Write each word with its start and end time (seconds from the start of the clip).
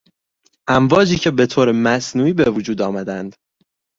امواجی 0.67 1.15
که 1.17 1.31
به 1.31 1.45
طور 1.45 1.71
مصنوعی 1.71 2.33
به 2.33 2.49
وجود 2.49 2.81
آمدهاند 2.81 3.35